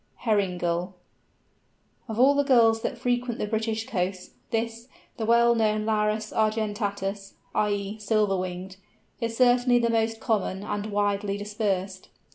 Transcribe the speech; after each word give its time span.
HERRING 0.21 0.57
GULL. 0.57 0.95
Of 2.07 2.19
all 2.19 2.33
the 2.33 2.41
gulls 2.43 2.81
that 2.81 2.97
frequent 2.97 3.37
the 3.37 3.45
British 3.45 3.85
coasts, 3.85 4.33
this, 4.49 4.87
the 5.17 5.27
well 5.27 5.53
known 5.53 5.85
Larus 5.85 6.33
argentatus 6.33 7.33
(i.e. 7.53 7.99
"silver 7.99 8.35
winged"), 8.35 8.77
is 9.19 9.37
certainly 9.37 9.77
the 9.77 9.91
most 9.91 10.19
common 10.19 10.63
and 10.63 10.87
widely 10.87 11.37
dispersed. 11.37 12.09